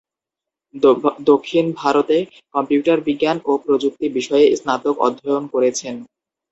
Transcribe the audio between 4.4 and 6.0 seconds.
স্নাতক অধ্যয়ন করেছেন।